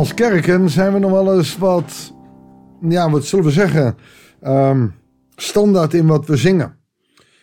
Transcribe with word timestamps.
Als 0.00 0.14
kerken 0.14 0.70
zijn 0.70 0.92
we 0.92 0.98
nog 0.98 1.10
wel 1.10 1.36
eens 1.36 1.58
wat, 1.58 2.14
ja, 2.88 3.10
wat 3.10 3.24
zullen 3.24 3.44
we 3.44 3.50
zeggen, 3.50 3.96
ehm, 4.40 4.88
standaard 5.36 5.94
in 5.94 6.06
wat 6.06 6.26
we 6.26 6.36
zingen. 6.36 6.76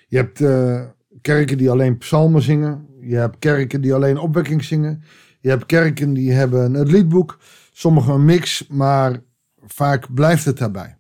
Je 0.08 0.18
hebt 0.18 0.40
uh, 0.40 0.82
kerken 1.22 1.58
die 1.58 1.70
alleen 1.70 1.98
psalmen 1.98 2.42
zingen. 2.42 2.88
Je 3.02 3.16
hebt 3.16 3.40
kerken 3.40 3.82
die 3.82 3.94
alleen 3.94 4.18
opwekking 4.18 4.64
zingen. 4.64 5.04
Je 5.40 5.50
hebt 5.50 5.66
kerken 5.66 6.14
die 6.14 6.32
hebben 6.32 6.74
het 6.74 6.92
liedboek. 6.92 7.38
Sommige 7.72 8.12
een 8.12 8.26
mix, 8.26 8.68
maar 8.68 9.22
vaak 9.66 10.14
blijft 10.14 10.46
het 10.46 10.58
daarbij. 10.58 10.98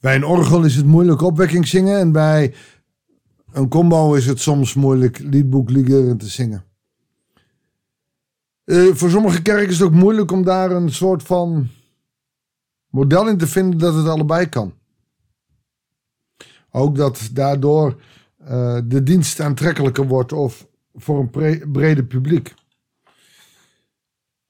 Bij 0.00 0.14
een 0.14 0.26
orgel 0.26 0.64
is 0.64 0.76
het 0.76 0.86
moeilijk 0.86 1.22
opwekking 1.22 1.68
zingen. 1.68 1.98
En 1.98 2.12
bij 2.12 2.54
een 3.52 3.68
combo 3.68 4.14
is 4.14 4.26
het 4.26 4.40
soms 4.40 4.74
moeilijk 4.74 5.18
liedboek 5.18 5.70
ligeren 5.70 6.16
te 6.16 6.28
zingen. 6.28 6.64
Uh, 8.72 8.94
voor 8.94 9.10
sommige 9.10 9.42
kerken 9.42 9.68
is 9.68 9.78
het 9.78 9.86
ook 9.86 9.94
moeilijk 9.94 10.30
om 10.30 10.44
daar 10.44 10.70
een 10.70 10.90
soort 10.90 11.22
van 11.22 11.68
model 12.90 13.28
in 13.28 13.38
te 13.38 13.46
vinden 13.46 13.78
dat 13.78 13.94
het 13.94 14.06
allebei 14.06 14.48
kan. 14.48 14.74
Ook 16.70 16.96
dat 16.96 17.28
daardoor 17.32 18.00
uh, 18.42 18.78
de 18.84 19.02
dienst 19.02 19.40
aantrekkelijker 19.40 20.06
wordt 20.06 20.32
of 20.32 20.66
voor 20.94 21.18
een 21.18 21.72
brede 21.72 22.04
publiek. 22.04 22.54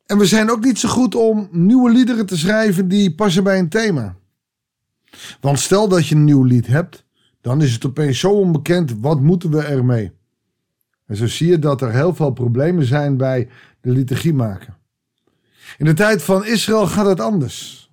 En 0.06 0.18
we 0.18 0.26
zijn 0.26 0.50
ook 0.50 0.64
niet 0.64 0.78
zo 0.78 0.88
goed 0.88 1.14
om 1.14 1.48
nieuwe 1.50 1.90
liederen 1.90 2.26
te 2.26 2.38
schrijven 2.38 2.88
die 2.88 3.14
passen 3.14 3.44
bij 3.44 3.58
een 3.58 3.68
thema. 3.68 4.16
Want 5.40 5.58
stel 5.58 5.88
dat 5.88 6.06
je 6.06 6.14
een 6.14 6.24
nieuw 6.24 6.44
lied 6.44 6.66
hebt, 6.66 7.04
dan 7.40 7.62
is 7.62 7.72
het 7.72 7.86
opeens 7.86 8.18
zo 8.18 8.30
onbekend, 8.30 8.94
wat 9.00 9.20
moeten 9.20 9.50
we 9.50 9.62
ermee? 9.62 10.12
En 11.06 11.16
zo 11.16 11.26
zie 11.26 11.48
je 11.48 11.58
dat 11.58 11.80
er 11.80 11.92
heel 11.92 12.14
veel 12.14 12.30
problemen 12.30 12.84
zijn 12.84 13.16
bij 13.16 13.48
de 13.82 13.90
liturgie 13.90 14.34
maken. 14.34 14.76
In 15.78 15.84
de 15.84 15.94
tijd 15.94 16.22
van 16.22 16.46
Israël 16.46 16.86
gaat 16.86 17.06
het 17.06 17.20
anders. 17.20 17.90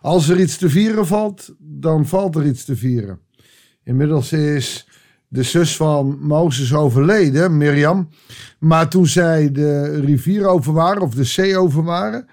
Als 0.00 0.28
er 0.28 0.40
iets 0.40 0.56
te 0.56 0.70
vieren 0.70 1.06
valt, 1.06 1.54
dan 1.58 2.06
valt 2.06 2.36
er 2.36 2.46
iets 2.46 2.64
te 2.64 2.76
vieren. 2.76 3.20
Inmiddels 3.82 4.32
is 4.32 4.88
de 5.28 5.42
zus 5.42 5.76
van 5.76 6.18
Mozes 6.20 6.74
overleden, 6.74 7.56
Mirjam. 7.56 8.08
Maar 8.58 8.88
toen 8.88 9.06
zij 9.06 9.52
de 9.52 10.00
rivier 10.00 10.46
over 10.46 10.72
waren, 10.72 11.02
of 11.02 11.14
de 11.14 11.24
zee 11.24 11.56
over 11.56 11.82
waren, 11.82 12.26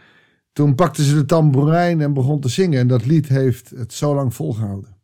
toen 0.53 0.75
pakte 0.75 1.03
ze 1.03 1.13
de 1.13 1.25
tamboerijn 1.25 2.01
en 2.01 2.13
begon 2.13 2.39
te 2.39 2.49
zingen. 2.49 2.79
En 2.79 2.87
dat 2.87 3.05
lied 3.05 3.27
heeft 3.27 3.69
het 3.69 3.93
zo 3.93 4.15
lang 4.15 4.33
volgehouden. 4.33 4.95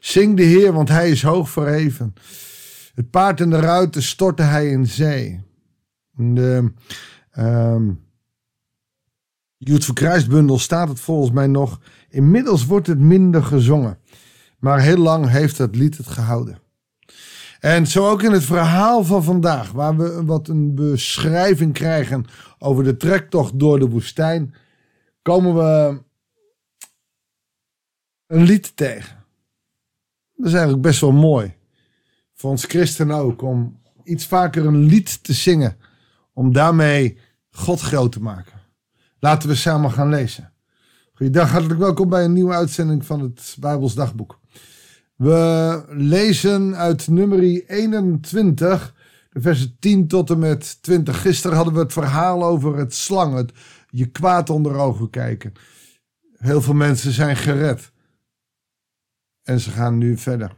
Zing 0.00 0.36
de 0.36 0.42
Heer, 0.42 0.72
want 0.72 0.88
hij 0.88 1.10
is 1.10 1.22
hoog 1.22 1.50
verheven. 1.50 2.14
Het 2.94 3.10
paard 3.10 3.40
en 3.40 3.50
de 3.50 3.60
ruiten 3.60 4.02
stortte 4.02 4.42
hij 4.42 4.70
in 4.70 4.86
zee. 4.86 5.40
De 6.18 6.72
um, 7.38 8.06
Jood 9.56 9.84
Verkruisbundel 9.84 10.58
staat 10.58 10.88
het 10.88 11.00
volgens 11.00 11.30
mij 11.30 11.46
nog. 11.46 11.80
Inmiddels 12.08 12.66
wordt 12.66 12.86
het 12.86 12.98
minder 12.98 13.42
gezongen. 13.42 13.98
Maar 14.58 14.80
heel 14.80 14.96
lang 14.96 15.28
heeft 15.28 15.58
het 15.58 15.76
lied 15.76 15.96
het 15.96 16.06
gehouden. 16.06 16.58
En 17.60 17.86
zo 17.86 18.08
ook 18.08 18.22
in 18.22 18.32
het 18.32 18.44
verhaal 18.44 19.04
van 19.04 19.24
vandaag, 19.24 19.72
waar 19.72 19.96
we 19.96 20.24
wat 20.24 20.48
een 20.48 20.74
beschrijving 20.74 21.72
krijgen 21.72 22.24
over 22.58 22.84
de 22.84 22.96
trektocht 22.96 23.58
door 23.58 23.78
de 23.78 23.88
woestijn, 23.88 24.54
komen 25.22 25.54
we 25.54 26.02
een 28.26 28.42
lied 28.42 28.76
tegen. 28.76 29.24
Dat 30.34 30.46
is 30.46 30.52
eigenlijk 30.52 30.82
best 30.82 31.00
wel 31.00 31.12
mooi. 31.12 31.54
Voor 32.34 32.50
ons 32.50 32.64
christenen 32.64 33.16
ook, 33.16 33.42
om 33.42 33.80
iets 34.04 34.26
vaker 34.26 34.66
een 34.66 34.84
lied 34.84 35.22
te 35.22 35.32
zingen. 35.32 35.76
Om 36.38 36.52
daarmee 36.52 37.18
God 37.50 37.80
groot 37.80 38.12
te 38.12 38.20
maken. 38.20 38.60
Laten 39.18 39.48
we 39.48 39.54
samen 39.54 39.90
gaan 39.90 40.08
lezen. 40.08 40.52
Goeiedag, 41.14 41.50
hartelijk 41.50 41.80
welkom 41.80 42.08
bij 42.08 42.24
een 42.24 42.32
nieuwe 42.32 42.54
uitzending 42.54 43.06
van 43.06 43.20
het 43.20 43.56
Bijbels 43.60 43.94
Dagboek. 43.94 44.40
We 45.16 45.84
lezen 45.88 46.76
uit 46.76 47.08
nummer 47.08 47.38
21, 47.66 48.94
de 49.30 49.40
versen 49.40 49.76
10 49.78 50.08
tot 50.08 50.30
en 50.30 50.38
met 50.38 50.82
20. 50.82 51.20
Gisteren 51.20 51.56
hadden 51.56 51.74
we 51.74 51.80
het 51.80 51.92
verhaal 51.92 52.44
over 52.44 52.76
het 52.76 52.94
slang, 52.94 53.34
het 53.34 53.52
je 53.90 54.06
kwaad 54.06 54.50
onder 54.50 54.76
ogen 54.76 55.10
kijken. 55.10 55.52
Heel 56.36 56.62
veel 56.62 56.74
mensen 56.74 57.12
zijn 57.12 57.36
gered. 57.36 57.92
En 59.42 59.60
ze 59.60 59.70
gaan 59.70 59.98
nu 59.98 60.16
verder. 60.16 60.54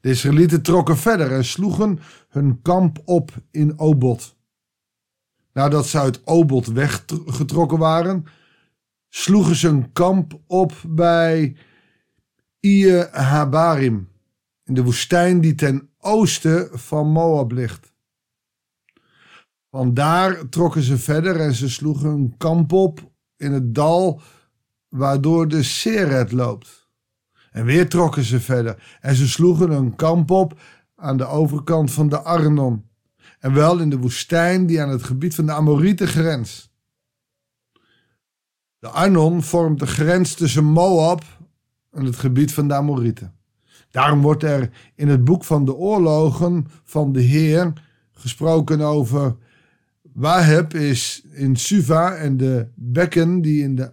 De 0.00 0.08
Israëlieten 0.08 0.62
trokken 0.62 0.96
verder 0.96 1.32
en 1.32 1.44
sloegen 1.44 2.00
hun 2.28 2.62
kamp 2.62 2.98
op 3.04 3.30
in 3.50 3.78
Obot. 3.78 4.33
Nadat 5.54 5.86
ze 5.86 5.98
uit 5.98 6.26
Obot 6.26 6.66
weggetrokken 6.66 7.78
waren, 7.78 8.24
sloegen 9.08 9.56
ze 9.56 9.68
een 9.68 9.92
kamp 9.92 10.40
op 10.46 10.72
bij 10.88 11.56
Ie 12.60 12.92
Habarim, 13.10 14.08
in 14.64 14.74
de 14.74 14.82
woestijn 14.82 15.40
die 15.40 15.54
ten 15.54 15.90
oosten 15.98 16.78
van 16.78 17.08
Moab 17.08 17.52
ligt. 17.52 17.92
Vandaar 19.70 20.48
trokken 20.48 20.82
ze 20.82 20.98
verder 20.98 21.40
en 21.40 21.54
ze 21.54 21.70
sloegen 21.70 22.10
een 22.10 22.34
kamp 22.36 22.72
op 22.72 23.12
in 23.36 23.52
het 23.52 23.74
dal 23.74 24.20
waardoor 24.88 25.48
de 25.48 25.62
Seret 25.62 26.32
loopt. 26.32 26.88
En 27.50 27.64
weer 27.64 27.88
trokken 27.88 28.24
ze 28.24 28.40
verder 28.40 28.98
en 29.00 29.14
ze 29.14 29.28
sloegen 29.28 29.70
een 29.70 29.96
kamp 29.96 30.30
op 30.30 30.60
aan 30.94 31.16
de 31.16 31.26
overkant 31.26 31.92
van 31.92 32.08
de 32.08 32.20
Arnon. 32.20 32.88
En 33.44 33.54
wel 33.54 33.78
in 33.78 33.90
de 33.90 33.98
woestijn 33.98 34.66
die 34.66 34.80
aan 34.82 34.88
het 34.88 35.02
gebied 35.02 35.34
van 35.34 35.46
de 35.46 35.52
Amorieten 35.52 36.08
grenst. 36.08 36.70
De 38.78 38.88
Arnon 38.88 39.42
vormt 39.42 39.78
de 39.78 39.86
grens 39.86 40.34
tussen 40.34 40.64
Moab 40.64 41.24
in 41.92 42.04
het 42.04 42.16
gebied 42.16 42.52
van 42.52 42.68
de 42.68 42.74
Amorieten. 42.74 43.34
Daarom 43.90 44.20
wordt 44.20 44.42
er 44.42 44.70
in 44.94 45.08
het 45.08 45.24
boek 45.24 45.44
van 45.44 45.64
de 45.64 45.74
oorlogen 45.74 46.66
van 46.84 47.12
de 47.12 47.20
Heer 47.20 47.72
gesproken 48.12 48.80
over 48.80 49.36
Waheb 50.02 50.74
is 50.74 51.22
in 51.32 51.56
Suva 51.56 52.14
en 52.14 52.36
de 52.36 52.68
bekken 52.74 53.40
die 53.40 53.62
in 53.62 53.74
de 53.74 53.92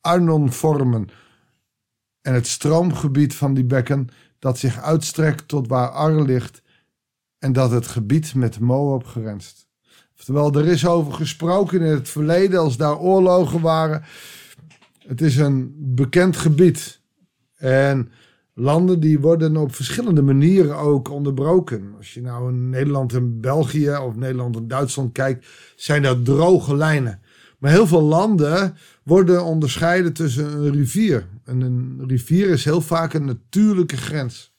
Arnon 0.00 0.52
vormen. 0.52 1.08
En 2.20 2.34
het 2.34 2.46
stroomgebied 2.46 3.34
van 3.34 3.54
die 3.54 3.64
bekken 3.64 4.08
dat 4.38 4.58
zich 4.58 4.82
uitstrekt 4.82 5.48
tot 5.48 5.68
waar 5.68 5.88
Ar 5.88 6.22
ligt 6.22 6.64
en 7.38 7.52
dat 7.52 7.70
het 7.70 7.86
gebied 7.86 8.34
met 8.34 8.58
Moab 8.58 9.06
grenst. 9.06 9.68
Oftewel, 10.18 10.54
er 10.54 10.66
is 10.66 10.86
over 10.86 11.12
gesproken 11.12 11.80
in 11.80 11.92
het 11.92 12.08
verleden 12.08 12.60
als 12.60 12.76
daar 12.76 12.98
oorlogen 12.98 13.60
waren. 13.60 14.04
Het 15.06 15.20
is 15.20 15.36
een 15.36 15.74
bekend 15.78 16.36
gebied. 16.36 17.00
En 17.56 18.10
landen 18.54 19.00
die 19.00 19.20
worden 19.20 19.56
op 19.56 19.74
verschillende 19.74 20.22
manieren 20.22 20.76
ook 20.76 21.10
onderbroken. 21.10 21.94
Als 21.96 22.14
je 22.14 22.20
nou 22.20 22.52
in 22.52 22.70
Nederland 22.70 23.12
en 23.12 23.40
België 23.40 23.96
of 23.96 24.14
Nederland 24.14 24.56
en 24.56 24.68
Duitsland 24.68 25.12
kijkt, 25.12 25.46
zijn 25.76 26.02
dat 26.02 26.24
droge 26.24 26.76
lijnen. 26.76 27.20
Maar 27.58 27.70
heel 27.70 27.86
veel 27.86 28.02
landen 28.02 28.76
worden 29.02 29.44
onderscheiden 29.44 30.12
tussen 30.12 30.52
een 30.52 30.72
rivier. 30.72 31.28
En 31.44 31.60
een 31.60 32.04
rivier 32.06 32.48
is 32.48 32.64
heel 32.64 32.80
vaak 32.80 33.14
een 33.14 33.24
natuurlijke 33.24 33.96
grens. 33.96 34.54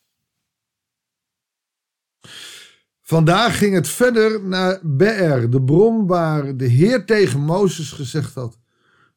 Vandaag 3.07 3.57
ging 3.57 3.73
het 3.73 3.87
verder 3.87 4.43
naar 4.43 4.79
Be'er, 4.83 5.49
de 5.49 5.61
bron 5.61 6.07
waar 6.07 6.57
de 6.57 6.65
Heer 6.65 7.05
tegen 7.05 7.39
Mozes 7.39 7.91
gezegd 7.91 8.33
had: 8.35 8.59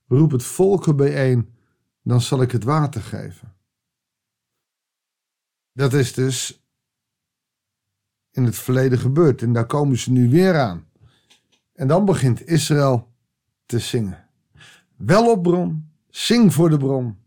Roep 0.09 0.31
het 0.31 0.43
volk 0.43 0.97
bijeen, 0.97 1.55
dan 2.03 2.21
zal 2.21 2.43
ik 2.43 2.53
het 2.53 2.65
water 2.65 3.03
geven. 3.03 3.55
Dat 5.73 5.93
is 5.93 6.13
dus 6.13 6.65
in 8.31 8.45
het 8.45 8.57
verleden 8.57 8.99
gebeurd. 8.99 9.43
En 9.43 9.53
daar 9.53 9.67
komen 9.67 9.99
ze 9.99 10.13
nu 10.13 10.29
weer 10.29 10.59
aan. 10.59 10.87
En 11.73 11.89
dan 11.89 12.05
begint 12.05 12.47
Israël 12.47 13.13
te 13.67 13.79
zingen. 13.79 14.29
Wel 14.97 15.31
op 15.31 15.43
bron, 15.43 15.91
zing 16.09 16.55
voor 16.55 16.71
de 16.71 16.79
bron. 16.79 17.19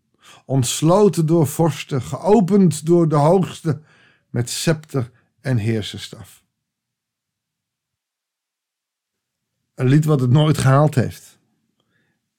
Ontsloten 0.45 1.25
door 1.25 1.47
vorsten, 1.47 2.01
geopend 2.01 2.85
door 2.85 3.09
de 3.09 3.15
hoogste, 3.15 3.81
met 4.29 4.49
scepter 4.49 5.11
en 5.41 5.57
heerserstaf. 5.57 6.42
Een 9.75 9.87
lied 9.87 10.05
wat 10.05 10.19
het 10.19 10.29
nooit 10.29 10.57
gehaald 10.57 10.95
heeft. 10.95 11.39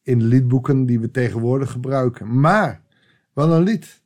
In 0.03 0.19
de 0.19 0.25
liedboeken 0.25 0.87
die 0.87 1.01
we 1.01 1.11
tegenwoordig 1.11 1.71
gebruiken. 1.71 2.41
Maar 2.41 2.83
wel 3.33 3.53
een 3.53 3.63
lied 3.63 4.03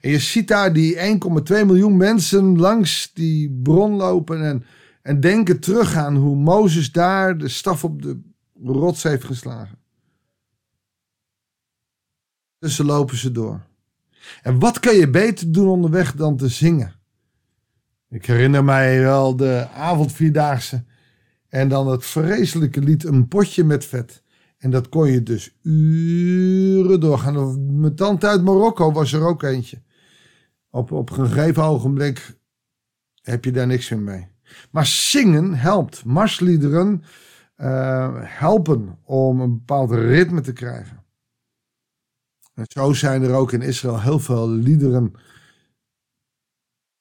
en 0.00 0.10
je 0.10 0.18
ziet 0.18 0.48
daar 0.48 0.72
die 0.72 0.96
1,2 0.96 1.02
miljoen 1.46 1.96
mensen 1.96 2.58
langs 2.58 3.10
die 3.14 3.60
bron 3.62 3.92
lopen 3.92 4.44
en, 4.44 4.64
en 5.02 5.20
denken 5.20 5.60
terug 5.60 5.96
aan 5.96 6.16
hoe 6.16 6.36
Mozes 6.36 6.92
daar 6.92 7.38
de 7.38 7.48
staf 7.48 7.84
op 7.84 8.02
de 8.02 8.20
rots 8.62 9.02
heeft 9.02 9.24
geslagen. 9.24 9.78
Dus 12.58 12.74
ze 12.74 12.84
lopen 12.84 13.16
ze 13.16 13.32
door. 13.32 13.60
En 14.42 14.58
wat 14.58 14.80
kan 14.80 14.94
je 14.94 15.10
beter 15.10 15.52
doen 15.52 15.68
onderweg 15.68 16.14
dan 16.14 16.36
te 16.36 16.48
zingen? 16.48 16.94
Ik 18.08 18.26
herinner 18.26 18.64
mij 18.64 19.00
wel 19.00 19.36
de 19.36 19.68
avondvierdaagse 19.74 20.84
en 21.50 21.68
dan 21.68 21.88
het 21.88 22.06
vreselijke 22.06 22.80
lied 22.80 23.04
Een 23.04 23.28
potje 23.28 23.64
met 23.64 23.84
vet. 23.84 24.22
En 24.58 24.70
dat 24.70 24.88
kon 24.88 25.10
je 25.10 25.22
dus 25.22 25.56
uren 25.62 27.00
doorgaan. 27.00 27.80
Mijn 27.80 27.94
tante 27.94 28.26
uit 28.26 28.44
Marokko 28.44 28.92
was 28.92 29.12
er 29.12 29.22
ook 29.22 29.42
eentje. 29.42 29.82
Op, 30.70 30.92
op 30.92 31.10
een 31.10 31.26
gegeven 31.26 31.62
ogenblik 31.62 32.38
heb 33.22 33.44
je 33.44 33.52
daar 33.52 33.66
niks 33.66 33.88
meer 33.88 33.98
mee. 33.98 34.28
Maar 34.70 34.86
zingen 34.86 35.54
helpt. 35.54 36.04
Marsliederen 36.04 37.02
uh, 37.56 38.16
helpen 38.22 38.98
om 39.04 39.40
een 39.40 39.52
bepaald 39.52 39.90
ritme 39.90 40.40
te 40.40 40.52
krijgen. 40.52 41.04
En 42.54 42.64
zo 42.68 42.92
zijn 42.92 43.22
er 43.22 43.34
ook 43.34 43.52
in 43.52 43.62
Israël 43.62 44.00
heel 44.00 44.18
veel 44.18 44.50
liederen 44.50 45.12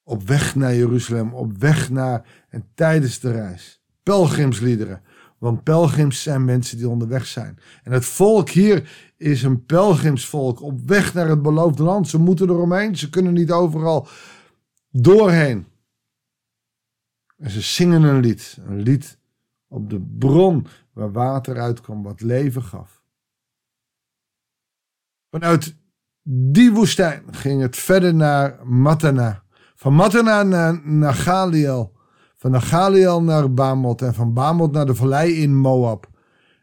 op 0.03 0.23
weg 0.23 0.55
naar 0.55 0.75
Jeruzalem, 0.75 1.33
op 1.33 1.57
weg 1.57 1.89
naar 1.89 2.45
en 2.49 2.71
tijdens 2.73 3.19
de 3.19 3.31
reis. 3.31 3.78
Pelgrimsliederen. 4.09 5.01
Want 5.37 5.63
pelgrims 5.63 6.23
zijn 6.23 6.45
mensen 6.45 6.77
die 6.77 6.89
onderweg 6.89 7.25
zijn. 7.25 7.59
En 7.83 7.91
het 7.91 8.05
volk 8.05 8.49
hier 8.49 9.11
is 9.17 9.43
een 9.43 9.65
pelgrimsvolk 9.65 10.61
op 10.61 10.79
weg 10.85 11.13
naar 11.13 11.27
het 11.27 11.41
beloofde 11.41 11.83
land. 11.83 12.07
Ze 12.07 12.17
moeten 12.17 12.49
eromheen, 12.49 12.97
ze 12.97 13.09
kunnen 13.09 13.33
niet 13.33 13.51
overal 13.51 14.07
doorheen. 14.91 15.67
En 17.37 17.49
ze 17.49 17.61
zingen 17.61 18.03
een 18.03 18.19
lied. 18.19 18.57
Een 18.65 18.81
lied 18.81 19.17
op 19.67 19.89
de 19.89 20.01
bron 20.17 20.67
waar 20.93 21.11
water 21.11 21.59
uitkwam, 21.59 22.03
wat 22.03 22.21
leven 22.21 22.63
gaf. 22.63 23.03
Vanuit 25.29 25.75
die 26.23 26.71
woestijn 26.71 27.23
ging 27.31 27.61
het 27.61 27.75
verder 27.75 28.15
naar 28.15 28.67
Matana. 28.67 29.43
Van 29.75 29.93
Matana 29.93 30.43
naar, 30.43 30.87
naar 30.87 31.13
Galiel. 31.13 31.97
Van 32.39 32.61
Galiel 32.61 33.23
naar 33.23 33.53
Bamot. 33.53 34.01
En 34.01 34.13
van 34.13 34.33
Bamot 34.33 34.71
naar 34.71 34.85
de 34.85 34.95
vallei 34.95 35.33
in 35.33 35.55
Moab. 35.55 36.09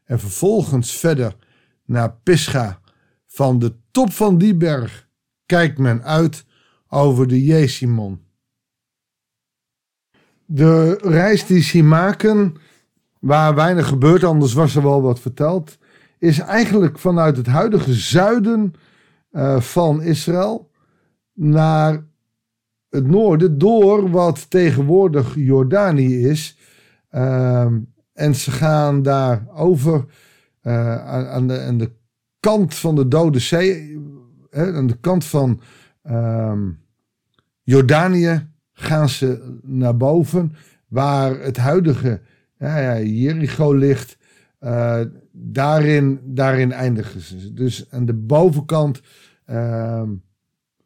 En 0.05 0.19
vervolgens 0.20 0.93
verder 0.93 1.37
naar 1.84 2.12
Pisga. 2.23 2.81
Van 3.26 3.58
de 3.58 3.76
top 3.90 4.12
van 4.12 4.38
die 4.38 4.55
berg 4.55 5.08
kijkt 5.46 5.78
men 5.78 6.02
uit 6.02 6.44
over 6.88 7.28
de 7.28 7.44
Jesimon. 7.44 8.25
De 10.44 10.99
reis 11.02 11.46
die 11.46 11.62
ze 11.62 11.82
maken, 11.82 12.55
waar 13.20 13.55
weinig 13.55 13.88
gebeurt, 13.88 14.25
anders 14.25 14.52
was 14.52 14.76
er 14.76 14.82
wel 14.82 15.02
wat 15.02 15.20
verteld, 15.20 15.79
is 16.19 16.38
eigenlijk 16.38 16.99
vanuit 16.99 17.37
het 17.37 17.46
huidige 17.46 17.94
zuiden 17.94 18.75
uh, 19.32 19.61
van 19.61 20.02
Israël 20.02 20.70
naar 21.32 22.06
het 22.96 23.06
noorden, 23.06 23.58
door 23.58 24.10
wat 24.10 24.50
tegenwoordig 24.50 25.34
Jordanië 25.34 26.28
is. 26.28 26.58
Uh, 27.10 27.66
en 28.12 28.34
ze 28.34 28.50
gaan 28.50 29.02
daar 29.02 29.46
over 29.54 30.04
uh, 30.62 31.04
aan, 31.06 31.46
de, 31.46 31.60
aan 31.60 31.78
de 31.78 31.90
kant 32.40 32.75
van 32.75 32.94
de 32.94 33.08
Dode 33.08 33.38
Zee, 33.38 33.98
hè, 34.50 34.72
aan 34.72 34.87
de 34.87 34.96
kant 35.00 35.25
van 35.25 35.60
ehm, 36.02 36.70
Jordanië, 37.62 38.48
gaan 38.72 39.08
ze 39.08 39.58
naar 39.62 39.96
boven, 39.96 40.54
waar 40.88 41.40
het 41.40 41.56
huidige 41.56 42.20
ja, 42.58 43.00
Jericho 43.00 43.72
ligt. 43.72 44.19
Uh, 44.60 45.00
daarin, 45.32 46.20
daarin 46.25 46.72
eindigen 46.72 47.20
ze. 47.20 47.52
Dus 47.52 47.87
aan 47.90 48.06
de 48.06 48.14
bovenkant 48.14 49.00
uh, 49.50 50.02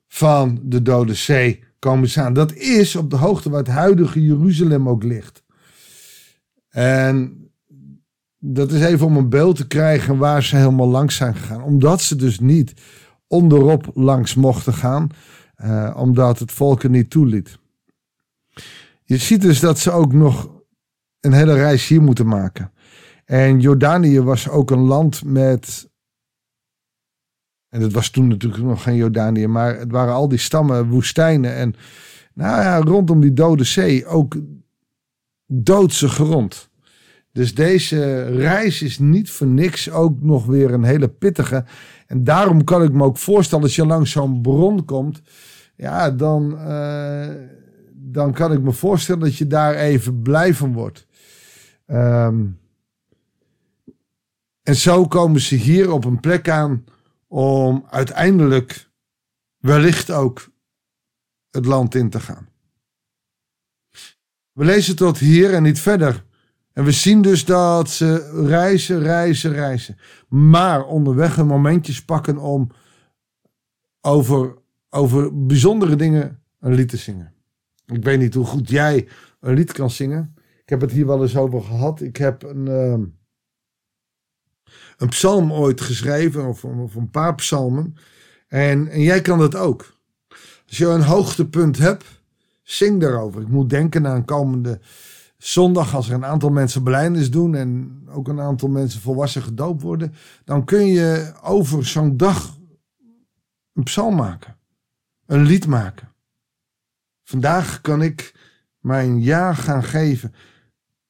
van 0.07 0.61
de 0.63 0.83
Dode 0.83 1.15
Zee 1.15 1.65
komen 1.81 2.09
ze 2.09 2.21
aan. 2.21 2.33
Dat 2.33 2.55
is 2.55 2.97
op 2.97 3.11
de 3.11 3.17
hoogte 3.17 3.51
waar 3.51 3.59
het 3.59 3.69
huidige 3.69 4.23
Jeruzalem 4.23 4.89
ook 4.89 5.03
ligt. 5.03 5.43
En 6.69 7.41
dat 8.39 8.73
is 8.73 8.85
even 8.85 9.07
om 9.07 9.17
een 9.17 9.29
beeld 9.29 9.57
te 9.57 9.67
krijgen 9.67 10.17
waar 10.17 10.43
ze 10.43 10.57
helemaal 10.57 10.89
langs 10.89 11.17
zijn 11.17 11.35
gegaan. 11.35 11.63
Omdat 11.63 12.01
ze 12.01 12.17
dus 12.17 12.41
niet 12.41 12.75
onderop 13.27 13.91
langs 13.95 14.35
mochten 14.35 14.75
gaan, 14.75 15.09
uh, 15.65 15.95
omdat 15.97 16.39
het 16.39 16.53
volk 16.53 16.83
er 16.83 16.91
niet 16.91 17.11
toeliet. 17.11 17.59
Je 19.03 19.17
ziet 19.17 19.41
dus 19.41 19.61
dat 19.61 19.79
ze 19.79 19.91
ook 19.91 20.13
nog 20.13 20.51
een 21.21 21.33
hele 21.33 21.55
reis 21.55 21.89
hier 21.89 22.03
moeten 22.03 22.27
maken. 22.27 22.73
En 23.25 23.61
Jordanië 23.61 24.21
was 24.21 24.49
ook 24.49 24.71
een 24.71 24.85
land 24.85 25.25
met. 25.25 25.90
En 27.71 27.81
het 27.81 27.93
was 27.93 28.11
toen 28.11 28.29
natuurlijk 28.29 28.63
nog 28.63 28.83
geen 28.83 28.97
Jordanië, 28.97 29.47
maar 29.47 29.79
het 29.79 29.91
waren 29.91 30.15
al 30.15 30.29
die 30.29 30.39
stammen, 30.39 30.89
woestijnen 30.89 31.55
en. 31.55 31.75
Nou 32.35 32.63
ja, 32.63 32.79
rondom 32.79 33.21
die 33.21 33.33
Dode 33.33 33.65
Zee 33.65 34.07
ook 34.07 34.37
doodse 35.47 36.09
grond. 36.09 36.71
Dus 37.33 37.55
deze 37.55 38.23
reis 38.23 38.83
is 38.83 38.99
niet 38.99 39.31
voor 39.31 39.47
niks 39.47 39.91
ook 39.91 40.23
nog 40.23 40.47
weer 40.47 40.73
een 40.73 40.85
hele 40.85 41.09
pittige. 41.09 41.65
En 42.07 42.25
daarom 42.25 42.65
kan 42.65 42.83
ik 42.83 42.93
me 42.93 43.05
ook 43.05 43.19
voorstellen, 43.19 43.65
als 43.65 43.77
je 43.77 43.87
langs 43.87 44.11
zo'n 44.11 44.43
bron 44.43 44.85
komt, 44.85 45.23
ja, 45.77 46.11
dan, 46.11 46.53
uh, 46.53 47.29
dan 47.93 48.33
kan 48.33 48.53
ik 48.53 48.63
me 48.63 48.73
voorstellen 48.73 49.21
dat 49.21 49.37
je 49.37 49.47
daar 49.47 49.75
even 49.75 50.23
blij 50.23 50.55
van 50.55 50.73
wordt. 50.73 51.07
Um, 51.87 52.59
en 54.63 54.77
zo 54.77 55.07
komen 55.07 55.41
ze 55.41 55.55
hier 55.55 55.93
op 55.93 56.05
een 56.05 56.21
plek 56.21 56.49
aan 56.49 56.85
om 57.33 57.87
uiteindelijk 57.91 58.91
wellicht 59.57 60.11
ook 60.11 60.51
het 61.51 61.67
land 61.67 61.95
in 61.95 62.11
te 62.11 62.21
gaan. 62.21 62.49
We 64.53 64.65
lezen 64.65 64.97
tot 64.97 65.19
hier 65.19 65.55
en 65.55 65.63
niet 65.63 65.81
verder. 65.81 66.25
En 66.73 66.85
we 66.85 66.93
zien 66.93 67.23
dus 67.23 67.45
dat 67.45 67.91
ze 67.91 68.31
reizen, 68.47 69.03
reizen, 69.03 69.53
reizen. 69.53 69.97
Maar 70.29 70.85
onderweg 70.85 71.37
een 71.37 71.47
momentjes 71.47 72.05
pakken 72.05 72.39
om 72.39 72.71
over, 74.01 74.57
over 74.89 75.47
bijzondere 75.47 75.97
dingen 75.97 76.43
een 76.61 76.75
lied 76.75 76.89
te 76.89 76.97
zingen. 76.97 77.35
Ik 77.87 78.05
weet 78.05 78.19
niet 78.19 78.35
hoe 78.35 78.47
goed 78.47 78.69
jij 78.69 79.09
een 79.41 79.55
lied 79.55 79.73
kan 79.73 79.91
zingen. 79.91 80.35
Ik 80.63 80.69
heb 80.69 80.81
het 80.81 80.91
hier 80.91 81.07
wel 81.07 81.23
eens 81.23 81.37
over 81.37 81.63
gehad. 81.63 82.01
Ik 82.01 82.17
heb 82.17 82.43
een, 82.43 82.67
uh, 82.67 83.07
een 84.97 85.09
psalm 85.09 85.53
ooit 85.53 85.81
geschreven, 85.81 86.47
of, 86.47 86.63
een 86.63 87.11
paar 87.11 87.35
psalmen. 87.35 87.97
En, 88.49 88.89
en 88.89 89.01
jij 89.01 89.21
kan 89.21 89.39
dat 89.39 89.55
ook. 89.55 89.95
Als 90.69 90.79
je 90.79 90.87
een 90.87 91.03
hoogtepunt 91.03 91.79
hebt, 91.79 92.05
zing 92.63 93.01
daarover. 93.01 93.41
Ik 93.41 93.49
moet 93.49 93.71
denken 93.71 94.07
aan 94.07 94.25
komende 94.25 94.81
zondag, 95.39 95.95
als 95.95 96.09
er 96.09 96.15
een 96.15 96.25
aantal 96.25 96.51
mensen 96.51 96.85
belijdenis 96.85 97.31
doen 97.31 97.55
en 97.55 98.03
ook 98.09 98.29
een 98.29 98.41
aantal 98.41 98.69
mensen 98.69 99.01
volwassen 99.01 99.43
gedoopt 99.43 99.83
worden, 99.83 100.15
dan 100.45 100.65
kun 100.65 100.87
je 100.87 101.33
over 101.43 101.87
zo'n 101.87 102.17
dag 102.17 102.59
een 103.73 103.83
psalm 103.83 104.15
maken, 104.15 104.57
een 105.27 105.43
lied 105.43 105.67
maken. 105.67 106.09
Vandaag 107.25 107.81
kan 107.81 108.03
ik 108.03 108.35
mijn 108.79 109.23
ja 109.23 109.55
gaan 109.55 109.85
geven 109.85 110.35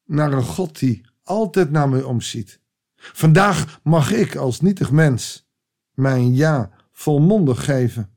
naar 0.04 0.32
een 0.32 0.42
God 0.42 0.78
die 0.78 1.00
altijd 1.22 1.70
naar 1.70 1.88
me 1.88 2.06
omziet. 2.06 2.59
Vandaag 3.00 3.80
mag 3.82 4.12
ik 4.12 4.36
als 4.36 4.60
nietig 4.60 4.90
mens 4.90 5.48
mijn 5.94 6.34
ja 6.34 6.70
volmondig 6.92 7.64
geven 7.64 8.10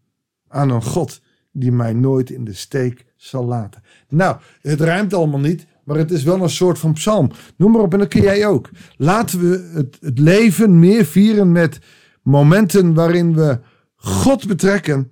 aan 0.47 0.69
een 0.69 0.83
God 0.83 1.21
die 1.51 1.71
mij 1.71 1.93
nooit 1.93 2.29
in 2.29 2.43
de 2.43 2.53
steek 2.53 3.05
zal 3.15 3.45
laten. 3.45 3.83
Nou, 4.09 4.37
het 4.61 4.81
ruimt 4.81 5.13
allemaal 5.13 5.39
niet, 5.39 5.65
maar 5.83 5.97
het 5.97 6.11
is 6.11 6.23
wel 6.23 6.41
een 6.41 6.49
soort 6.49 6.79
van 6.79 6.93
psalm. 6.93 7.31
Noem 7.57 7.71
maar 7.71 7.81
op 7.81 7.93
en 7.93 7.99
dat 7.99 8.07
kun 8.07 8.21
jij 8.21 8.47
ook. 8.47 8.69
Laten 8.97 9.39
we 9.39 9.71
het, 9.73 9.97
het 10.01 10.19
leven 10.19 10.79
meer 10.79 11.05
vieren 11.05 11.51
met 11.51 11.79
momenten 12.21 12.93
waarin 12.93 13.35
we 13.35 13.59
God 13.95 14.47
betrekken 14.47 15.11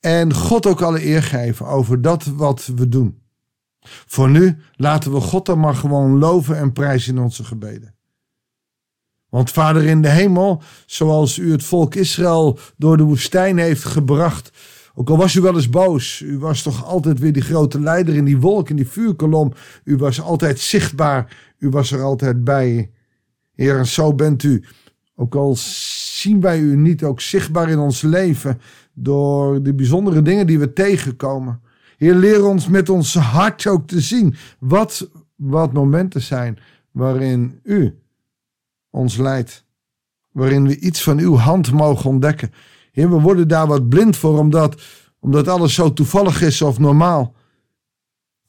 en 0.00 0.34
God 0.34 0.66
ook 0.66 0.80
alle 0.80 1.06
eer 1.06 1.22
geven 1.22 1.66
over 1.66 2.02
dat 2.02 2.24
wat 2.24 2.66
we 2.76 2.88
doen. 2.88 3.22
Voor 3.80 4.30
nu 4.30 4.56
laten 4.72 5.12
we 5.12 5.20
God 5.20 5.46
dan 5.46 5.58
maar 5.58 5.74
gewoon 5.74 6.18
loven 6.18 6.56
en 6.56 6.72
prijzen 6.72 7.16
in 7.16 7.22
onze 7.22 7.44
gebeden. 7.44 7.97
Want 9.28 9.50
Vader 9.50 9.84
in 9.84 10.02
de 10.02 10.08
hemel, 10.08 10.62
zoals 10.86 11.38
u 11.38 11.50
het 11.50 11.64
volk 11.64 11.94
Israël 11.94 12.58
door 12.76 12.96
de 12.96 13.02
woestijn 13.02 13.58
heeft 13.58 13.84
gebracht, 13.84 14.50
ook 14.94 15.10
al 15.10 15.16
was 15.16 15.34
u 15.34 15.40
wel 15.40 15.54
eens 15.54 15.70
boos, 15.70 16.20
u 16.20 16.38
was 16.38 16.62
toch 16.62 16.86
altijd 16.86 17.18
weer 17.18 17.32
die 17.32 17.42
grote 17.42 17.80
leider 17.80 18.14
in 18.14 18.24
die 18.24 18.38
wolk, 18.38 18.68
in 18.70 18.76
die 18.76 18.88
vuurkolom. 18.88 19.52
U 19.84 19.96
was 19.96 20.20
altijd 20.20 20.58
zichtbaar, 20.58 21.36
u 21.58 21.68
was 21.68 21.90
er 21.90 22.02
altijd 22.02 22.44
bij. 22.44 22.90
Heer, 23.54 23.78
en 23.78 23.86
zo 23.86 24.14
bent 24.14 24.42
u. 24.42 24.64
Ook 25.16 25.34
al 25.34 25.54
zien 25.56 26.40
wij 26.40 26.58
u 26.58 26.76
niet 26.76 27.04
ook 27.04 27.20
zichtbaar 27.20 27.70
in 27.70 27.78
ons 27.78 28.02
leven 28.02 28.60
door 28.94 29.62
de 29.62 29.74
bijzondere 29.74 30.22
dingen 30.22 30.46
die 30.46 30.58
we 30.58 30.72
tegenkomen. 30.72 31.60
Heer, 31.96 32.14
leer 32.14 32.44
ons 32.44 32.68
met 32.68 32.88
ons 32.88 33.14
hart 33.14 33.66
ook 33.66 33.86
te 33.86 34.00
zien 34.00 34.34
wat, 34.58 35.10
wat 35.36 35.72
momenten 35.72 36.22
zijn 36.22 36.58
waarin 36.90 37.60
u 37.62 37.98
ons 38.98 39.16
leidt. 39.16 39.64
Waarin 40.32 40.66
we 40.66 40.78
iets 40.78 41.02
van 41.02 41.18
uw 41.18 41.36
hand 41.36 41.72
mogen 41.72 42.10
ontdekken. 42.10 42.52
Heer, 42.92 43.10
we 43.10 43.20
worden 43.20 43.48
daar 43.48 43.66
wat 43.66 43.88
blind 43.88 44.16
voor 44.16 44.38
omdat, 44.38 44.82
omdat 45.20 45.48
alles 45.48 45.74
zo 45.74 45.92
toevallig 45.92 46.42
is 46.42 46.62
of 46.62 46.78
normaal. 46.78 47.34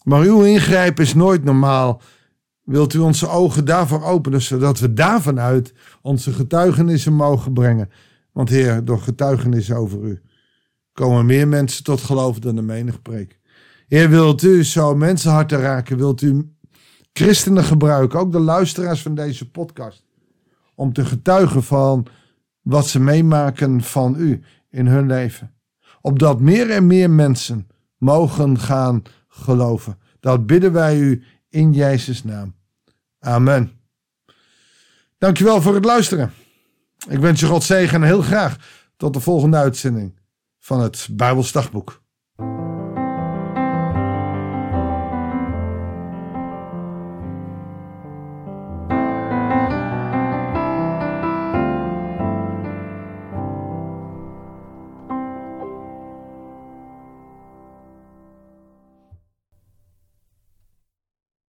Maar 0.04 0.22
uw 0.22 0.44
ingrijpen 0.44 1.04
is 1.04 1.14
nooit 1.14 1.44
normaal. 1.44 2.02
wilt 2.64 2.94
u 2.94 3.00
onze 3.00 3.28
ogen 3.28 3.66
daarvoor 3.66 4.04
openen, 4.04 4.42
zodat 4.42 4.80
we 4.80 4.94
daarvanuit 4.94 5.74
onze 6.02 6.32
getuigenissen 6.34 7.14
mogen 7.14 7.54
brengen. 7.54 7.90
Want 8.32 8.50
Heer, 8.50 8.86
door 8.86 9.02
getuigenissen 9.02 9.76
over 9.76 10.04
u 10.04 10.22
komen 10.94 11.26
meer 11.26 11.48
mensen 11.48 11.84
tot 11.84 12.02
geloof 12.02 12.40
dan 12.40 12.56
de 12.56 12.62
menig 12.62 13.02
preek. 13.02 13.40
Heer, 13.88 14.10
wilt 14.10 14.44
u 14.44 14.64
zo 14.64 14.96
mensenharten 14.96 15.60
raken? 15.60 15.98
Wilt 15.98 16.22
u 16.22 16.54
christenen 17.14 17.64
gebruiken, 17.64 18.20
ook 18.20 18.32
de 18.32 18.40
luisteraars 18.40 19.02
van 19.02 19.16
deze 19.16 19.52
podcast, 19.52 20.06
om 20.80 20.94
te 20.94 21.06
getuigen 21.06 21.64
van 21.64 22.06
wat 22.62 22.88
ze 22.88 23.00
meemaken 23.00 23.82
van 23.82 24.16
u 24.18 24.44
in 24.70 24.88
hun 24.88 25.08
leven? 25.08 25.54
Opdat 26.02 26.40
meer 26.40 26.70
en 26.70 26.88
meer 26.88 27.10
mensen 27.10 27.68
mogen 27.98 28.60
gaan 28.60 29.02
geloven. 29.28 29.98
Dat 30.20 30.46
bidden 30.46 30.72
wij 30.72 31.00
u 31.00 31.24
in 31.50 31.74
Jezus' 31.74 32.24
naam. 32.24 32.56
Amen. 33.20 33.72
Dankjewel 35.18 35.62
voor 35.62 35.74
het 35.74 35.86
luisteren. 35.86 36.34
Ik 37.08 37.20
wens 37.20 37.40
je 37.40 37.46
God 37.46 37.64
zegen 37.64 38.02
en 38.02 38.08
heel 38.08 38.22
graag 38.22 38.58
tot 38.98 39.14
de 39.14 39.20
volgende 39.20 39.58
uitzending 39.58 40.20
van 40.60 40.80
het 40.80 41.08
Bijbelsdagboek. 41.12 42.02